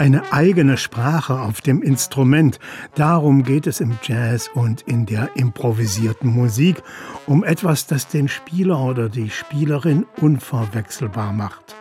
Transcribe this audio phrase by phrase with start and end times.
[0.00, 2.58] Eine eigene Sprache auf dem Instrument,
[2.94, 6.82] darum geht es im Jazz und in der improvisierten Musik,
[7.26, 11.76] um etwas, das den Spieler oder die Spielerin unverwechselbar macht.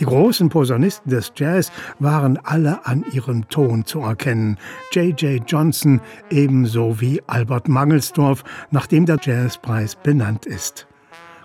[0.00, 4.56] Die großen Posaunisten des Jazz waren alle an ihrem Ton zu erkennen.
[4.92, 5.42] J.J.
[5.46, 10.87] Johnson ebenso wie Albert Mangelsdorf, nach dem der Jazzpreis benannt ist.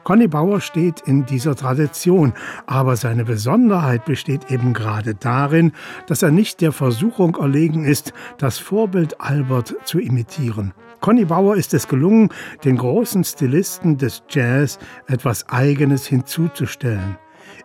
[0.03, 2.33] Conny Bauer steht in dieser Tradition,
[2.65, 5.71] aber seine Besonderheit besteht eben gerade darin,
[6.07, 10.73] dass er nicht der Versuchung erlegen ist, das Vorbild Albert zu imitieren.
[10.99, 12.29] Conny Bauer ist es gelungen,
[12.63, 17.17] den großen Stilisten des Jazz etwas Eigenes hinzuzustellen.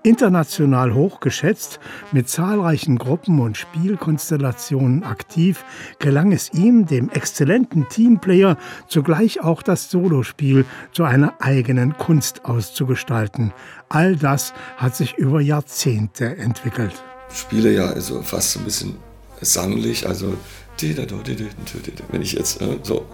[0.02, 1.80] International hochgeschätzt,
[2.12, 5.64] mit zahlreichen Gruppen und Spielkonstellationen aktiv,
[5.98, 8.56] gelang es ihm, dem exzellenten Teamplayer
[8.88, 13.52] zugleich auch das Solospiel zu einer eigenen Kunst auszugestalten.
[13.88, 16.92] All das hat sich über Jahrzehnte entwickelt.
[17.32, 18.96] Spiele ja also fast ein bisschen
[19.40, 20.34] sanglich, also
[20.80, 23.04] wenn ich jetzt äh, so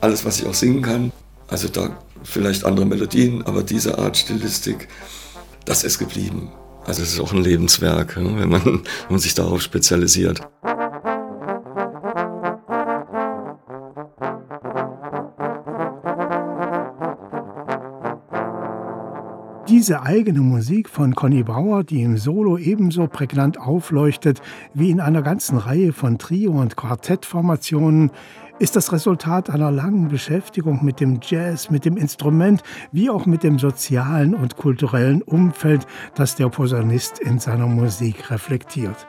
[0.00, 1.12] alles, was ich auch singen kann,
[1.48, 4.88] also da vielleicht andere Melodien, aber diese Art Stilistik,
[5.64, 6.52] das ist geblieben.
[6.84, 10.40] Also es ist auch ein Lebenswerk, wenn man, wenn man sich darauf spezialisiert.
[19.68, 24.42] Diese eigene Musik von Conny Bauer, die im Solo ebenso prägnant aufleuchtet
[24.74, 28.10] wie in einer ganzen Reihe von Trio- und Quartettformationen,
[28.58, 33.44] ist das Resultat einer langen Beschäftigung mit dem Jazz, mit dem Instrument, wie auch mit
[33.44, 39.06] dem sozialen und kulturellen Umfeld, das der Posaunist in seiner Musik reflektiert.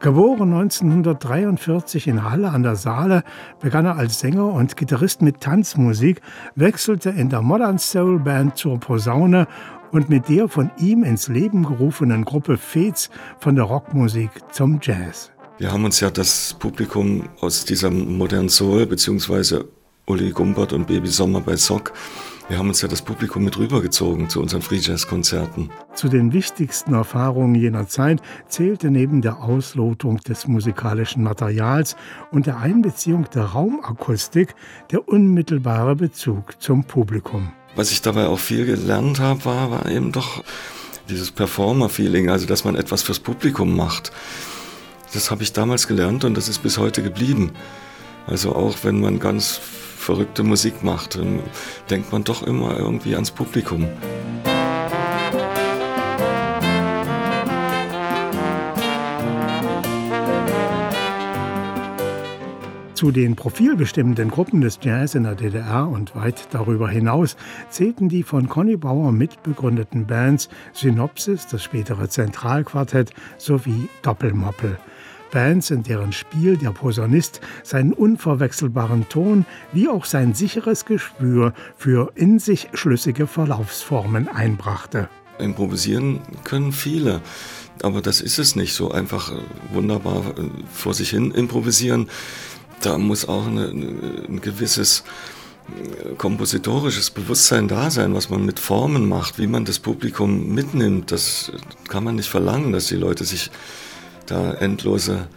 [0.00, 3.22] Geboren 1943 in Halle an der Saale,
[3.60, 6.20] begann er als Sänger und Gitarrist mit Tanzmusik,
[6.54, 9.46] wechselte in der Modern Soul Band zur Posaune
[9.92, 15.30] und mit der von ihm ins Leben gerufenen Gruppe Fez von der Rockmusik zum Jazz.
[15.58, 19.68] Wir haben uns ja das Publikum aus dieser modernen Soul, beziehungsweise
[20.06, 21.92] Uli Gumbert und Baby Sommer bei Sock,
[22.50, 25.70] wir haben uns ja das Publikum mit rübergezogen zu unseren Free Jazz Konzerten.
[25.94, 31.94] Zu den wichtigsten Erfahrungen jener Zeit zählte neben der Auslotung des musikalischen Materials
[32.32, 34.56] und der Einbeziehung der Raumakustik
[34.90, 37.52] der unmittelbare Bezug zum Publikum.
[37.74, 40.42] Was ich dabei auch viel gelernt habe, war, war eben doch
[41.08, 44.12] dieses Performer-Feeling, also dass man etwas fürs Publikum macht.
[45.12, 47.52] Das habe ich damals gelernt und das ist bis heute geblieben.
[48.26, 49.60] Also auch wenn man ganz
[49.96, 51.40] verrückte Musik macht, dann
[51.90, 53.88] denkt man doch immer irgendwie ans Publikum.
[63.00, 67.34] Zu den profilbestimmenden Gruppen des Jazz in der DDR und weit darüber hinaus
[67.70, 74.76] zählten die von Conny Bauer mitbegründeten Bands Synopsis, das spätere Zentralquartett sowie Doppelmoppel.
[75.30, 82.12] Bands, in deren Spiel der Posaunist seinen unverwechselbaren Ton wie auch sein sicheres Gespür für
[82.16, 85.08] in sich schlüssige Verlaufsformen einbrachte.
[85.38, 87.22] Improvisieren können viele,
[87.82, 89.36] aber das ist es nicht so einfach äh,
[89.72, 92.10] wunderbar äh, vor sich hin improvisieren.
[92.80, 95.04] Da muss auch eine, ein gewisses
[95.68, 101.12] äh, kompositorisches Bewusstsein da sein, was man mit Formen macht, wie man das Publikum mitnimmt.
[101.12, 101.52] Das
[101.88, 103.50] kann man nicht verlangen, dass die Leute sich
[104.26, 105.28] da endlose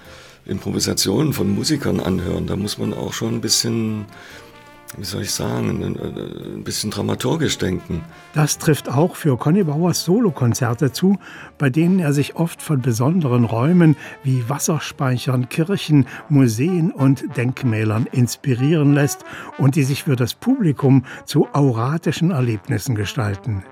[0.45, 2.47] Improvisationen von Musikern anhören.
[2.47, 4.05] Da muss man auch schon ein bisschen,
[4.97, 8.03] wie soll ich sagen, ein bisschen dramaturgisch denken.
[8.33, 11.17] Das trifft auch für Conny Bauers Solokonzerte zu,
[11.57, 18.93] bei denen er sich oft von besonderen Räumen wie Wasserspeichern, Kirchen, Museen und Denkmälern inspirieren
[18.93, 19.25] lässt
[19.57, 23.63] und die sich für das Publikum zu auratischen Erlebnissen gestalten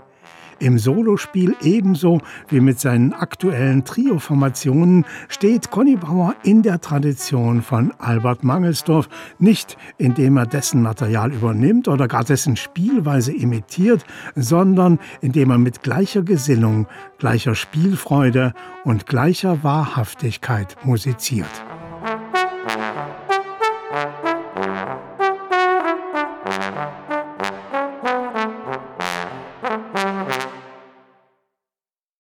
[0.61, 7.93] im Solospiel ebenso wie mit seinen aktuellen Trio-Formationen steht Conny Bauer in der Tradition von
[7.97, 14.05] Albert Mangelsdorf, nicht indem er dessen Material übernimmt oder gar dessen Spielweise imitiert,
[14.35, 16.87] sondern indem er mit gleicher Gesinnung,
[17.17, 18.53] gleicher Spielfreude
[18.83, 21.49] und gleicher Wahrhaftigkeit musiziert.